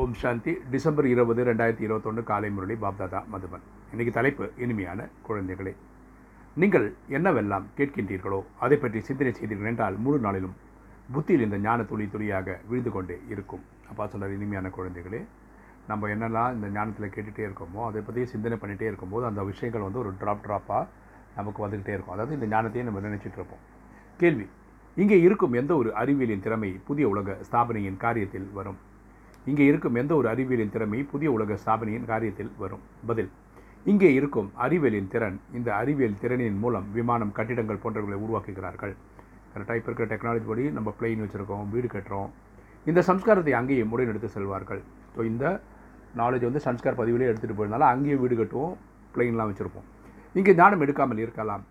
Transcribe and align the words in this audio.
ஓம் 0.00 0.16
சாந்தி. 0.20 0.52
December 0.72 1.06
இருபது 1.10 1.42
ரெண்டாயிரத்தி 1.48 1.84
இருபத்தொன்று 1.86 2.22
காலை 2.30 2.48
முரளி 2.56 2.74
பாப்தாதா 2.82 3.20
மதுபன். 3.32 3.62
இன்னைக்கு 3.92 4.12
தலைப்பு 4.16 4.44
இனிமையான 4.64 5.06
குழந்தைகளே. 5.26 5.72
நீங்கள் 6.60 6.86
என்னவெல்லாம் 7.16 7.64
கேட்கின்றீர்களோ 7.78 8.40
அதை 8.64 8.76
பற்றி 8.82 9.00
சிந்தனை 9.08 9.32
செய்தீர்கள் 9.38 9.70
என்றால் 9.70 9.96
முழு 10.04 10.18
நாளிலும் 10.26 10.54
புத்தியில் 11.14 11.44
இந்த 11.46 11.58
ஞான 11.66 11.86
துளி 11.90 12.06
துளியாக 12.14 12.56
விழுந்து 12.70 12.90
கொண்டே 12.96 13.16
இருக்கும். 13.34 13.62
அப்பா 13.90 14.06
சொல்கிறார் 14.12 14.34
இனிமையான 14.36 14.70
குழந்தைகளே. 14.78 15.20
நம்ம 15.90 16.10
என்னெல்லாம் 16.14 16.52
இந்த 16.58 16.68
ஞானத்தில் 16.76 17.12
கேட்டுகிட்டே 17.14 17.44
இருக்கோமோ 17.48 17.82
அதை 17.88 18.02
பற்றி 18.08 18.26
சிந்தனை 18.34 18.58
பண்ணிகிட்டே 18.64 18.88
இருக்கும்போது 18.90 19.26
அந்த 19.30 19.44
விஷயங்கள் 19.50 19.86
வந்து 19.88 20.02
ஒரு 20.04 20.12
ட்ராப் 20.22 20.44
ட்ராப்பாக 20.48 20.84
நமக்கு 21.38 21.64
வந்துக்கிட்டே 21.64 21.94
இருக்கும். 21.96 22.16
அதாவது 22.16 22.36
இந்த 22.40 22.48
ஞானத்தையே 22.54 22.84
நம்ம 22.90 23.02
நினச்சிட்டு 23.08 23.40
இருப்போம். 23.40 23.64
கேள்வி 24.22 24.46
இங்கே 24.96 25.18
இருக்கும் 25.28 25.56
எந்த 25.62 25.72
ஒரு 25.80 25.90
அறிவியலின் 26.02 26.44
திறமை 26.46 26.70
புதிய 26.90 27.08
உலக 27.14 27.38
ஸ்தாபனையின் 27.48 27.98
காரியத்தில் 28.04 28.48
வரும்? 28.60 28.78
இங்கே 29.50 29.64
இருக்கும் 29.70 29.98
எந்த 30.02 30.12
ஒரு 30.20 30.28
அறிவியலின் 30.32 30.72
திறமை 30.74 30.98
புதிய 31.12 31.28
உலக 31.36 31.58
ஸ்தாபனையின் 31.62 32.08
காரியத்தில் 32.12 32.50
வரும். 32.62 32.82
பதில் 33.10 33.30
இங்கே 33.90 34.10
இருக்கும் 34.18 34.48
அறிவியலின் 34.64 35.10
திறன் 35.12 35.36
இந்த 35.58 35.68
அறிவியல் 35.80 36.18
திறனின் 36.22 36.58
மூலம் 36.64 36.86
விமானம் 36.96 37.32
கட்டிடங்கள் 37.38 37.82
போன்றவர்களை 37.84 38.18
உருவாக்குகிறார்கள். 38.24 38.94
கரெக்டாக 39.52 39.78
இப்போ 39.80 39.90
இருக்கிற 39.90 40.08
டெக்னாலஜி 40.12 40.46
படி 40.50 40.64
நம்ம 40.78 40.92
பிளெயின் 40.98 41.22
வச்சுருக்கோம் 41.24 41.68
வீடு 41.74 41.88
கட்டுறோம். 41.94 42.30
இந்த 42.90 43.00
சம்ஸ்காரத்தை 43.10 43.54
அங்கேயே 43.60 43.84
எடுத்து 44.12 44.30
செல்வார்கள். 44.36 44.82
ஸோ 45.14 45.20
இந்த 45.30 45.44
நாலேஜ் 46.20 46.44
வந்து 46.48 46.62
சம்ஸ்கார் 46.66 46.98
பதிவிலே 47.00 47.28
எடுத்துகிட்டு 47.30 47.58
போயிருந்தாலும் 47.58 47.90
அங்கேயே 47.92 48.18
வீடு 48.22 48.36
கட்டுவோம் 48.40 48.74
பிளெயின்லாம் 49.14 49.50
வச்சுருப்போம். 49.50 49.86
இங்கே 50.38 50.52
ஞானம் 50.60 50.82
எடுக்காமல் 50.84 51.22
இருக்கலாம். 51.24 51.64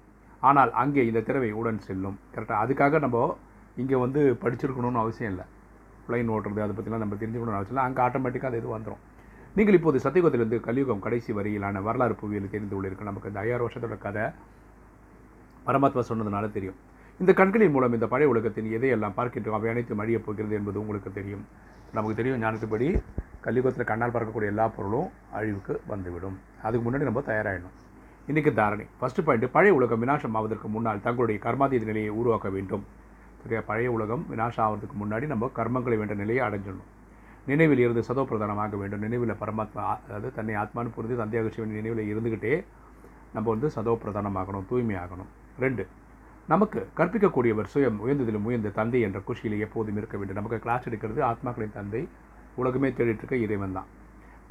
ஆனால் 0.48 0.72
அங்கே 0.82 1.04
இந்த 1.10 1.20
திறவை 1.28 1.52
உடன் 1.60 1.80
செல்லும். 1.88 2.18
கரெக்டாக 2.34 2.60
அதுக்காக 2.64 3.00
நம்ம 3.06 3.22
இங்கே 3.82 3.98
வந்து 4.06 4.22
படிச்சிருக்கணும்னு 4.44 5.04
அவசியம் 5.04 5.32
இல்லை. 5.34 5.46
பிளைன் 6.08 6.32
ஓட்டுறது 6.36 6.64
அதை 6.66 6.76
பற்றிலாம் 6.78 7.04
நம்ம 7.06 7.18
தெரிஞ்சுக்கணும்னு 7.22 7.60
அவசியம் 7.60 7.86
அங்கே 7.86 8.02
ஆட்டோமேட்டிக்காக 8.08 8.52
அது 8.52 8.62
இது 8.62 8.70
வந்துடும் 8.76 9.04
நீங்கள் 9.58 9.78
இப்போது 9.78 9.98
சத்தியுகத்திலிருந்து 10.06 10.58
கலியுகம் 10.68 11.04
கடைசி 11.06 11.32
வரையிலான 11.38 11.82
வரலாறு 11.88 12.16
புவியில் 12.22 12.54
தெரிந்து 12.56 12.74
கொள்ளிருக்கு 12.76 13.10
நமக்கு 13.10 13.30
இந்த 13.32 13.40
ஐயாயிரம் 13.44 13.68
வருஷத்தோட 13.68 13.98
கதை 14.06 14.26
பரமாத்மா 15.68 16.02
சொன்னதுனால 16.10 16.46
தெரியும். 16.58 16.78
இந்த 17.20 17.32
கண்களின் 17.40 17.74
மூலம் 17.76 17.96
இந்த 17.98 18.08
பழைய 18.12 18.32
உலகத்தின் 18.34 18.68
எதையெல்லாம் 18.78 19.16
பார்க்கின்றோம் 19.18 19.58
அவை 19.58 19.70
அனைத்தும் 19.72 20.02
அழியப் 20.04 20.26
போகிறது 20.26 20.56
என்பது 20.60 20.78
உங்களுக்கு 20.84 21.10
தெரியும். 21.18 21.44
நமக்கு 21.96 22.18
தெரியும் 22.20 22.42
ஞானத்துப்படி 22.44 22.88
கலியுகத்தில் 23.46 23.90
கண்ணால் 23.92 24.14
பார்க்கக்கூடிய 24.16 24.54
எல்லா 24.54 24.68
பொருளும் 24.68 25.10
அழிவுக்கு 25.40 25.74
வந்துவிடும். 25.92 26.38
அதுக்கு 26.68 26.84
முன்னாடி 26.86 27.08
நம்ம 27.10 27.24
தயாராகிடணும் 27.32 27.76
இன்றைக்கி 28.30 28.52
தாரணை. 28.54 28.86
ஃபஸ்ட்டு 29.00 29.26
பாயிண்ட் 29.28 29.52
பழைய 29.52 29.74
உலகம் 29.80 30.02
வினாசம் 30.04 30.38
ஆவதற்கு 30.38 30.68
முன்னால் 30.76 31.04
தங்களுடைய 31.08 31.38
கர்மாதீத 31.44 31.86
நிலையை 31.92 32.12
உருவாக்க 32.22 32.48
வேண்டும். 32.56 32.84
சரியா 33.48 33.62
பழைய 33.68 33.90
உலகம் 33.96 34.24
வினாசம் 34.32 34.64
ஆகிறதுக்கு 34.64 34.96
முன்னாடி 35.02 35.26
நம்ம 35.32 35.50
கர்மங்களை 35.58 35.98
வேண்ட 36.00 36.14
நிலையை 36.22 36.42
அடைஞ்சிடணும். 36.46 36.88
நினைவில் 37.50 37.82
இருந்து 37.84 38.02
சதோ 38.08 38.24
பிரதானமாக 38.30 38.78
வேண்டும். 38.82 39.04
நினைவில் 39.06 39.34
பரமாத்மா 39.42 39.84
அதாவது 40.06 40.30
தன்னை 40.38 40.54
ஆத்மானு 40.62 40.90
புரிந்து 40.96 41.20
தந்தையாக 41.20 41.52
சிவன் 41.56 41.78
நினைவில் 41.80 42.10
இருந்துக்கிட்டே 42.12 42.54
நம்ம 43.36 43.46
வந்து 43.54 43.68
சதோ 43.76 43.94
பிரதானமாகணும் 44.04 44.66
தூய்மையாகணும். 44.72 45.30
ரெண்டு 45.64 45.84
நமக்கு 46.54 46.80
கற்பிக்கக்கூடியவர் 46.98 47.70
சுயம் 47.74 48.02
உயர்ந்ததிலும் 48.06 48.48
உயர்ந்த 48.50 48.74
தந்தை 48.80 49.00
என்ற 49.08 49.20
குஷியில் 49.30 49.56
எப்போதும் 49.66 50.00
இருக்க 50.02 50.18
வேண்டும். 50.20 50.40
நமக்கு 50.40 50.60
கிளாஸ் 50.66 50.88
எடுக்கிறது 50.90 51.22
ஆத்மாக்களின் 51.30 51.76
தந்தை. 51.78 52.02
உலகமே 52.62 52.90
தேடிட்டு 52.98 53.24
இருக்க 53.24 53.38
இறைவன் 53.46 53.78
தான். 53.78 53.88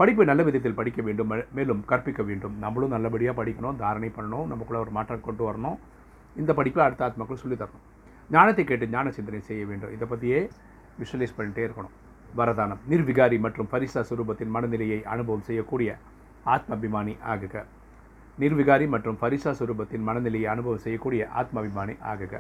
படிப்பு 0.01 0.25
நல்ல 0.31 0.43
விதத்தில் 0.49 0.79
படிக்க 0.81 1.03
வேண்டும். 1.09 1.31
மேலும் 1.59 1.83
கற்பிக்க 1.93 2.23
வேண்டும். 2.31 2.57
நம்மளும் 2.65 2.95
நல்லபடியாக 2.97 3.37
படிக்கணும் 3.41 3.79
தாரணை 3.85 4.11
பண்ணணும் 4.19 4.49
நமக்குள்ள 4.55 4.81
ஒரு 4.87 4.95
மாற்றம் 4.99 5.27
கொண்டு 5.29 5.45
வரணும். 5.51 5.79
இந்த 6.43 6.51
படிப்பை 6.61 6.83
அடுத்த 6.87 7.05
ஆத்மாக்கள் 7.09 7.43
சொல்லித்தரணும் 7.45 7.85
ஞானத்தை 8.35 8.65
கேட்டு 8.65 8.87
ஞான 8.95 9.11
சிந்தனை 9.17 9.41
செய்ய 9.49 9.63
வேண்டும். 9.71 9.93
இதை 9.97 10.07
பற்றியே 10.13 10.41
விஷுவலைஸ் 11.01 11.37
பண்ணிகிட்டே 11.39 11.65
இருக்கணும். 11.67 11.95
வரதானம் 12.39 12.81
நிர்விகாரி 12.91 13.37
மற்றும் 13.45 13.69
பரிசா 13.73 14.01
சுரூபத்தின் 14.09 14.53
மனநிலையை 14.55 15.01
அனுபவம் 15.15 15.45
செய்யக்கூடிய 15.49 15.91
ஆத்மாபிமானி 16.55 17.15
ஆகுக. 17.33 17.65
நிர்விகாரி 18.43 18.87
மற்றும் 18.95 19.19
பரிசா 19.23 19.53
சுரூபத்தின் 19.61 20.07
மனநிலையை 20.09 20.49
அனுபவம் 20.55 20.83
செய்யக்கூடிய 20.87 21.23
ஆத்மாபிமானி 21.41 21.95
ஆகுக. 22.13 22.35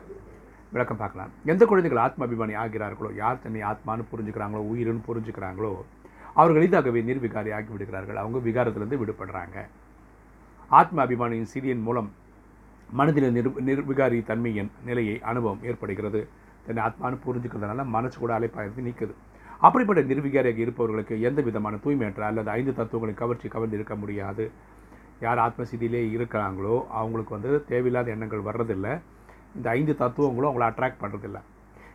விளக்கம் 0.72 1.00
பார்க்கலாம். 1.02 1.30
எந்த 1.52 1.62
குழந்தைகள் 1.70 2.02
ஆத்மாபிமானி 2.06 2.54
ஆகிறார்களோ 2.62 3.10
யார் 3.22 3.42
தன்னை 3.44 3.62
ஆத்மான்னு 3.70 4.04
புரிஞ்சுக்கிறாங்களோ 4.12 4.62
உயிர்னு 4.72 5.06
புரிஞ்சுக்கிறாங்களோ 5.08 5.72
அவர்கள் 6.38 6.60
எளிதாகவே 6.60 7.00
நிர்விகாரி 7.08 7.50
ஆகி 7.58 7.70
விடுகிறார்கள் 7.74 8.20
அவங்க 8.22 8.38
விகாரத்திலிருந்து 8.48 8.98
விடுபடுறாங்க. 9.02 9.58
ஆத்மாபிமானியின் 10.70 11.50
சிறியின் 11.52 11.84
மூலம் 11.86 12.08
மனதில் 12.98 13.30
நிர் 13.36 13.48
நிர்விகாரி 13.68 14.18
தன்மையின் 14.30 14.70
நிலையை 14.88 15.16
அனுபவம் 15.30 15.64
ஏற்படுகிறது. 15.70 16.20
தன்னை 16.66 16.80
ஆத்மானு 16.86 17.16
புரிஞ்சுக்கிறதுனால 17.24 17.84
மனசு 17.94 18.16
கூட 18.22 18.32
அலைப்பாயிரத்து 18.38 18.86
நீக்குது. 18.88 19.14
அப்படிப்பட்ட 19.66 20.00
நிர்விகாரியாக 20.10 20.60
இருப்பவர்களுக்கு 20.64 21.14
எந்த 21.28 21.40
விதமான 21.48 21.74
தூய்மையற்ற 21.84 22.22
அல்லது 22.30 22.50
ஐந்து 22.58 22.72
தத்துவங்களை 22.78 23.14
கவர்ச்சி 23.20 23.48
கவர்ந்து 23.54 23.76
இருக்க 23.78 23.94
முடியாது. 24.02 24.44
யார் 25.24 25.40
ஆத்மசிதியிலே 25.46 26.00
இருக்கிறாங்களோ 26.16 26.76
அவங்களுக்கு 27.00 27.32
வந்து 27.36 27.52
தேவையில்லாத 27.70 28.10
எண்ணங்கள் 28.14 28.46
வர்றதில்லை. 28.48 28.94
இந்த 29.56 29.66
ஐந்து 29.78 29.92
தத்துவங்களும் 30.02 30.50
அவங்கள 30.50 30.66
அட்ராக்ட் 30.70 31.02
பண்ணுறதில்ல 31.02 31.38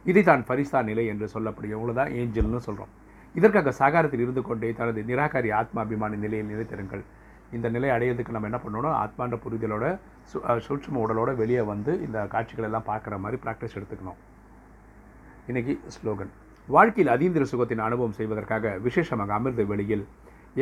இதை 0.05 0.21
தான் 0.23 0.43
பரிசா 0.49 0.79
நிலை 0.89 1.03
என்று 1.11 1.25
சொல்லக்கூடியவங்கள 1.33 1.93
தான் 1.99 2.13
ஏஞ்சல்னு 2.19 2.61
சொல்கிறோம் 2.67 2.93
இதற்காக 3.35 3.73
சாகாரத்தில் 3.79 4.23
இருந்து 4.23 4.41
கொண்டே 4.47 4.69
தனது 4.79 5.01
நிராகாரி 5.09 5.49
ஆத்மாபிமான 5.59 6.17
நிலையில் 6.23 6.49
நிலைத்திருங்கள். 6.51 7.03
இந்த 7.57 7.67
நிலை 7.75 7.89
அடையிறதுக்கு 7.95 8.35
நம்ம 8.35 8.49
என்ன 8.49 8.59
பண்ணணும் 8.65 8.97
ஆத்மான்ற 9.03 9.37
புரிதலோட 9.45 9.85
சூட்சும 10.65 10.99
உடலோட 11.05 11.31
வெளியே 11.41 11.63
வந்து 11.71 11.91
இந்த 12.05 12.19
காட்சிகள் 12.33 12.67
எல்லாம் 12.67 12.87
பார்க்குற 12.91 13.17
மாதிரி 13.23 13.39
ப்ராக்டிஸ் 13.45 13.75
எடுத்துக்கணும். 13.77 14.19
இன்றைக்கி 15.49 15.73
ஸ்லோகன். 15.95 16.31
வாழ்க்கையில் 16.75 17.11
அதீந்திர 17.15 17.43
சுகத்தின் 17.51 17.83
அனுபவம் 17.87 18.15
செய்வதற்காக 18.19 18.73
விசேஷமாக 18.85 19.33
அமிர்த 19.39 19.63
வெளியில் 19.71 20.05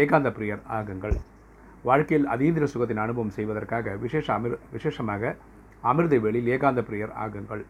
ஏகாந்த 0.04 0.30
பிரியர் 0.38 0.64
ஆகுங்கள். 0.78 1.18
வாழ்க்கையில் 1.90 2.28
அதீந்திர 2.34 2.66
சுகத்தின் 2.74 3.04
அனுபவம் 3.06 3.36
செய்வதற்காக 3.38 3.96
விசேஷ 4.04 4.26
அமிர் 4.38 4.58
விசேஷமாக 4.76 5.34
அமிர்த 5.92 6.16
வெளியில் 6.26 6.50
ஏகாந்த 6.56 6.82
பிரியர் 6.90 7.16
ஆகுங்கள். 7.24 7.64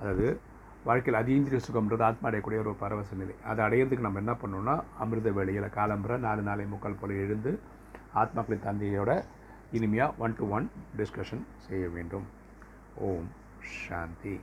அதாவது 0.00 0.28
வாழ்க்கையில் 0.88 1.20
அதீந்திர 1.22 1.56
சுகம்ன்றது 1.66 2.04
ஆத்மா 2.08 2.26
அடையக்கூடிய 2.28 2.58
ஒரு 2.64 2.72
பரவச 2.82 3.16
நிலை. 3.22 3.34
அதை 3.50 3.60
அடையிறதுக்கு 3.66 4.06
நம்ம 4.06 4.20
என்ன 4.24 4.34
பண்ணோம்னா 4.42 4.74
அமிர்த 5.04 5.30
வேலையில் 5.38 5.74
காலம்புற 5.78 6.18
நாலு 6.26 6.42
நாளை 6.48 6.64
முக்கால் 6.74 7.00
போல 7.00 7.16
எழுந்து 7.24 7.52
ஆத்மாக்களின் 8.14 8.64
தந்தையோட 8.64 9.24
இனிமையாக 9.72 10.14
ஒன் 10.18 10.36
டு 10.36 10.50
ஒன் 10.50 10.70
டிஸ்கஷன் 10.96 11.44
செய்ய 11.56 11.88
வேண்டும். 11.88 12.26
ஓம் 12.94 13.28
சாந்தி. 13.60 14.40